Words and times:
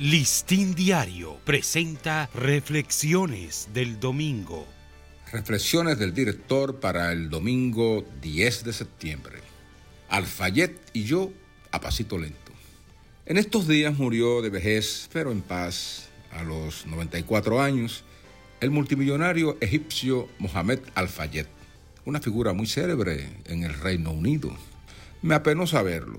Listín 0.00 0.74
Diario 0.74 1.38
presenta 1.44 2.28
Reflexiones 2.34 3.68
del 3.72 4.00
Domingo. 4.00 4.66
Reflexiones 5.30 6.00
del 6.00 6.12
director 6.12 6.80
para 6.80 7.12
el 7.12 7.30
domingo 7.30 8.04
10 8.20 8.64
de 8.64 8.72
septiembre. 8.72 9.38
Alfayet 10.08 10.76
y 10.94 11.04
yo 11.04 11.30
a 11.70 11.80
pasito 11.80 12.18
lento. 12.18 12.50
En 13.24 13.38
estos 13.38 13.68
días 13.68 13.96
murió 13.96 14.42
de 14.42 14.50
vejez, 14.50 15.08
pero 15.12 15.30
en 15.30 15.42
paz, 15.42 16.08
a 16.32 16.42
los 16.42 16.86
94 16.86 17.62
años, 17.62 18.02
el 18.60 18.72
multimillonario 18.72 19.56
egipcio 19.60 20.28
Mohamed 20.40 20.80
Al-Fayed, 20.96 21.46
una 22.04 22.20
figura 22.20 22.52
muy 22.52 22.66
célebre 22.66 23.28
en 23.44 23.62
el 23.62 23.72
Reino 23.74 24.10
Unido. 24.10 24.56
Me 25.22 25.36
apenó 25.36 25.68
saberlo, 25.68 26.18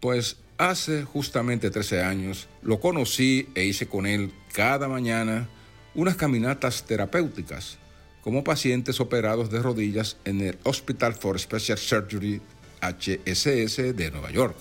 pues 0.00 0.38
Hace 0.60 1.04
justamente 1.04 1.70
13 1.70 2.02
años 2.02 2.46
lo 2.60 2.80
conocí 2.80 3.48
e 3.54 3.64
hice 3.64 3.86
con 3.86 4.04
él 4.04 4.30
cada 4.52 4.88
mañana 4.88 5.48
unas 5.94 6.16
caminatas 6.16 6.84
terapéuticas 6.84 7.78
como 8.20 8.44
pacientes 8.44 9.00
operados 9.00 9.50
de 9.50 9.62
rodillas 9.62 10.18
en 10.26 10.42
el 10.42 10.58
Hospital 10.64 11.14
for 11.14 11.40
Special 11.40 11.78
Surgery 11.78 12.42
HSS 12.82 13.96
de 13.96 14.10
Nueva 14.10 14.30
York. 14.32 14.58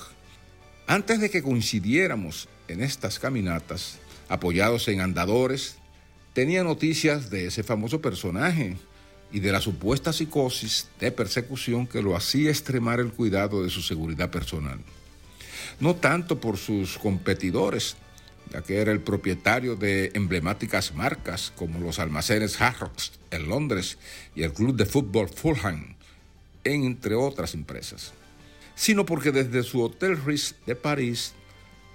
Antes 0.87 1.19
de 1.19 1.29
que 1.29 1.43
coincidiéramos 1.43 2.47
en 2.69 2.81
estas 2.81 3.19
caminatas, 3.19 3.99
apoyados 4.29 4.87
en 4.87 5.01
andadores, 5.01 5.79
tenía 6.31 6.63
noticias 6.63 7.29
de 7.29 7.47
ese 7.47 7.61
famoso 7.61 7.99
personaje 7.99 8.77
y 9.33 9.41
de 9.41 9.51
la 9.51 9.59
supuesta 9.59 10.13
psicosis 10.13 10.87
de 11.01 11.11
persecución 11.11 11.87
que 11.87 12.01
lo 12.01 12.15
hacía 12.15 12.51
extremar 12.51 13.01
el 13.01 13.11
cuidado 13.11 13.63
de 13.63 13.69
su 13.69 13.81
seguridad 13.81 14.31
personal 14.31 14.79
no 15.79 15.95
tanto 15.95 16.39
por 16.39 16.57
sus 16.57 16.97
competidores, 16.97 17.95
ya 18.51 18.61
que 18.61 18.77
era 18.77 18.91
el 18.91 19.01
propietario 19.01 19.75
de 19.75 20.11
emblemáticas 20.13 20.93
marcas 20.93 21.53
como 21.55 21.79
los 21.79 21.99
almacenes 21.99 22.59
Harrods 22.59 23.13
en 23.31 23.47
Londres 23.47 23.97
y 24.35 24.43
el 24.43 24.53
club 24.53 24.75
de 24.75 24.85
fútbol 24.85 25.29
Fulham, 25.29 25.95
entre 26.63 27.15
otras 27.15 27.53
empresas, 27.53 28.13
sino 28.75 29.05
porque 29.05 29.31
desde 29.31 29.63
su 29.63 29.81
Hotel 29.81 30.17
Ritz 30.23 30.55
de 30.65 30.75
París 30.75 31.33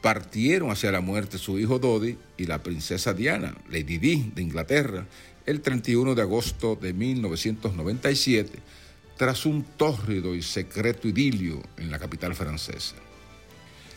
partieron 0.00 0.70
hacia 0.70 0.92
la 0.92 1.00
muerte 1.00 1.38
su 1.38 1.58
hijo 1.58 1.78
Dodi 1.78 2.18
y 2.36 2.44
la 2.46 2.62
princesa 2.62 3.14
Diana, 3.14 3.56
Lady 3.70 3.98
Di 3.98 4.32
de 4.34 4.42
Inglaterra, 4.42 5.06
el 5.46 5.60
31 5.60 6.14
de 6.14 6.22
agosto 6.22 6.76
de 6.76 6.92
1997, 6.92 8.58
tras 9.16 9.46
un 9.46 9.62
tórrido 9.62 10.34
y 10.34 10.42
secreto 10.42 11.08
idilio 11.08 11.62
en 11.76 11.90
la 11.90 11.98
capital 11.98 12.34
francesa. 12.34 12.96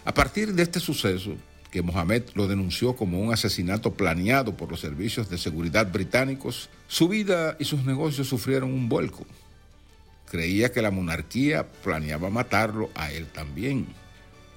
A 0.07 0.13
partir 0.13 0.53
de 0.53 0.63
este 0.63 0.79
suceso, 0.79 1.35
que 1.69 1.81
Mohamed 1.81 2.23
lo 2.33 2.47
denunció 2.47 2.95
como 2.95 3.19
un 3.19 3.33
asesinato 3.33 3.93
planeado 3.93 4.55
por 4.55 4.71
los 4.71 4.79
servicios 4.79 5.29
de 5.29 5.37
seguridad 5.37 5.91
británicos, 5.91 6.69
su 6.87 7.09
vida 7.09 7.57
y 7.59 7.65
sus 7.65 7.83
negocios 7.83 8.29
sufrieron 8.29 8.71
un 8.71 8.87
vuelco. 8.87 9.25
Creía 10.31 10.71
que 10.71 10.81
la 10.81 10.91
monarquía 10.91 11.69
planeaba 11.83 12.29
matarlo 12.29 12.89
a 12.95 13.11
él 13.11 13.27
también. 13.27 13.85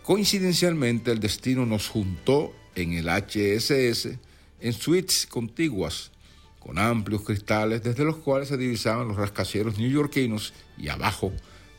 Coincidencialmente, 0.04 1.10
el 1.10 1.18
destino 1.18 1.66
nos 1.66 1.88
juntó 1.88 2.54
en 2.76 2.92
el 2.92 3.08
HSS 3.08 4.18
en 4.60 4.72
suites 4.72 5.26
contiguas, 5.26 6.12
con 6.60 6.78
amplios 6.78 7.22
cristales 7.22 7.82
desde 7.82 8.04
los 8.04 8.18
cuales 8.18 8.46
se 8.46 8.56
divisaban 8.56 9.08
los 9.08 9.16
rascacielos 9.16 9.78
neoyorquinos 9.78 10.52
y 10.78 10.90
abajo 10.90 11.32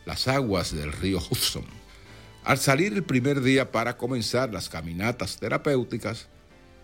las 0.05 0.27
aguas 0.27 0.75
del 0.75 0.91
río 0.91 1.19
Hudson. 1.19 1.80
Al 2.43 2.57
salir 2.57 2.93
el 2.93 3.03
primer 3.03 3.41
día 3.41 3.71
para 3.71 3.97
comenzar 3.97 4.51
las 4.51 4.67
caminatas 4.67 5.37
terapéuticas, 5.37 6.27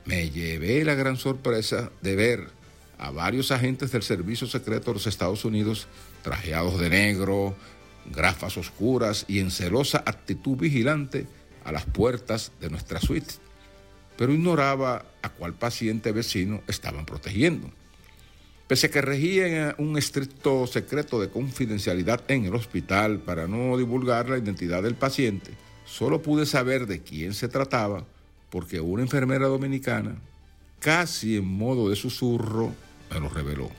me 0.05 0.29
llevé 0.29 0.85
la 0.85 0.93
gran 0.93 1.17
sorpresa 1.17 1.91
de 2.01 2.15
ver 2.15 2.47
a 2.99 3.09
varios 3.09 3.51
agentes 3.51 3.91
del 3.91 4.03
Servicio 4.03 4.45
Secreto 4.47 4.91
de 4.91 4.95
los 4.95 5.07
Estados 5.07 5.45
Unidos 5.45 5.87
trajeados 6.21 6.79
de 6.79 6.89
negro, 6.89 7.55
grafas 8.05 8.55
oscuras 8.57 9.25
y 9.27 9.39
en 9.39 9.49
celosa 9.49 10.03
actitud 10.05 10.57
vigilante 10.57 11.27
a 11.65 11.71
las 11.71 11.85
puertas 11.85 12.51
de 12.61 12.69
nuestra 12.69 13.01
suite, 13.01 13.33
pero 14.15 14.33
ignoraba 14.33 15.05
a 15.23 15.29
cuál 15.29 15.53
paciente 15.53 16.11
vecino 16.11 16.61
estaban 16.67 17.05
protegiendo. 17.05 17.71
Pese 18.67 18.87
a 18.87 18.91
que 18.91 19.01
regían 19.01 19.75
un 19.77 19.97
estricto 19.97 20.67
secreto 20.67 21.21
de 21.21 21.29
confidencialidad 21.29 22.29
en 22.29 22.45
el 22.45 22.55
hospital 22.55 23.19
para 23.19 23.47
no 23.47 23.77
divulgar 23.77 24.29
la 24.29 24.37
identidad 24.37 24.83
del 24.83 24.95
paciente, 24.95 25.51
solo 25.85 26.21
pude 26.21 26.45
saber 26.45 26.85
de 26.85 27.01
quién 27.01 27.33
se 27.33 27.47
trataba 27.47 28.05
porque 28.49 28.79
una 28.79 29.03
enfermera 29.03 29.47
dominicana, 29.47 30.15
casi 30.79 31.37
en 31.37 31.45
modo 31.45 31.89
de 31.89 31.95
susurro, 31.95 32.73
me 33.11 33.19
lo 33.19 33.29
reveló. 33.29 33.69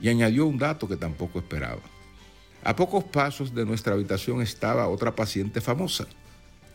Y 0.00 0.08
añadió 0.08 0.46
un 0.46 0.58
dato 0.58 0.88
que 0.88 0.96
tampoco 0.96 1.38
esperaba. 1.38 1.80
A 2.62 2.74
pocos 2.74 3.04
pasos 3.04 3.54
de 3.54 3.64
nuestra 3.64 3.94
habitación 3.94 4.42
estaba 4.42 4.88
otra 4.88 5.14
paciente 5.14 5.60
famosa, 5.60 6.06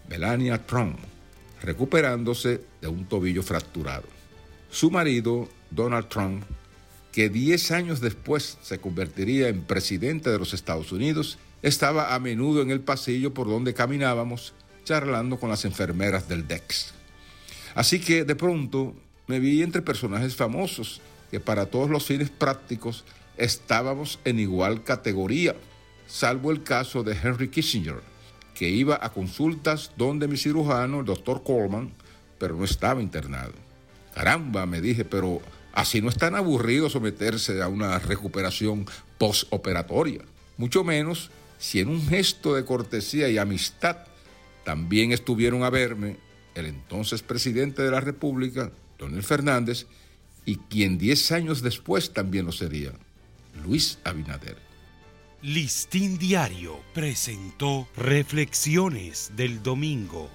Melania 0.07 0.65
Trump, 0.65 0.97
recuperándose 1.61 2.61
de 2.81 2.87
un 2.87 3.05
tobillo 3.05 3.43
fracturado. 3.43 4.07
Su 4.69 4.91
marido, 4.91 5.49
Donald 5.71 6.07
Trump, 6.07 6.43
que 7.11 7.29
10 7.29 7.71
años 7.71 8.01
después 8.01 8.57
se 8.61 8.79
convertiría 8.79 9.49
en 9.49 9.61
presidente 9.61 10.29
de 10.29 10.39
los 10.39 10.53
Estados 10.53 10.91
Unidos, 10.91 11.37
estaba 11.61 12.13
a 12.15 12.19
menudo 12.19 12.61
en 12.61 12.71
el 12.71 12.81
pasillo 12.81 13.33
por 13.33 13.47
donde 13.47 13.73
caminábamos, 13.73 14.53
charlando 14.85 15.39
con 15.39 15.49
las 15.49 15.65
enfermeras 15.65 16.27
del 16.29 16.47
DEX. 16.47 16.93
Así 17.75 17.99
que 17.99 18.23
de 18.23 18.35
pronto 18.35 18.95
me 19.27 19.39
vi 19.39 19.61
entre 19.61 19.81
personajes 19.81 20.35
famosos 20.35 21.01
que 21.29 21.39
para 21.39 21.67
todos 21.67 21.89
los 21.89 22.05
fines 22.05 22.29
prácticos 22.29 23.03
estábamos 23.37 24.19
en 24.25 24.39
igual 24.39 24.83
categoría, 24.83 25.55
salvo 26.07 26.51
el 26.51 26.63
caso 26.63 27.03
de 27.03 27.13
Henry 27.13 27.49
Kissinger, 27.49 28.01
que 28.55 28.69
iba 28.69 28.99
a 29.01 29.13
consultas 29.13 29.91
donde 29.95 30.27
mi 30.27 30.37
cirujano, 30.37 30.99
el 30.99 31.05
doctor 31.05 31.43
Coleman, 31.43 31.93
pero 32.39 32.55
no 32.55 32.65
estaba 32.65 33.01
internado. 33.01 33.53
Caramba, 34.15 34.65
me 34.65 34.81
dije, 34.81 35.05
pero 35.05 35.41
Así 35.73 36.01
no 36.01 36.09
es 36.09 36.17
tan 36.17 36.35
aburrido 36.35 36.89
someterse 36.89 37.61
a 37.61 37.67
una 37.67 37.99
recuperación 37.99 38.85
postoperatoria, 39.17 40.21
mucho 40.57 40.83
menos 40.83 41.29
si 41.59 41.79
en 41.79 41.89
un 41.89 42.07
gesto 42.07 42.55
de 42.55 42.65
cortesía 42.65 43.29
y 43.29 43.37
amistad 43.37 43.97
también 44.63 45.11
estuvieron 45.11 45.63
a 45.63 45.69
verme 45.69 46.17
el 46.55 46.65
entonces 46.65 47.21
presidente 47.21 47.81
de 47.81 47.91
la 47.91 47.99
República, 47.99 48.71
Donald 48.97 49.23
Fernández, 49.23 49.85
y 50.45 50.55
quien 50.55 50.97
diez 50.97 51.31
años 51.31 51.61
después 51.61 52.13
también 52.13 52.45
lo 52.45 52.51
sería, 52.51 52.91
Luis 53.63 53.99
Abinader. 54.03 54.57
Listín 55.41 56.17
Diario 56.17 56.79
presentó 56.93 57.87
Reflexiones 57.95 59.31
del 59.35 59.63
Domingo. 59.63 60.29